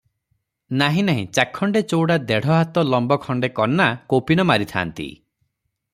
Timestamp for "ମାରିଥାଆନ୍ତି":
4.53-5.11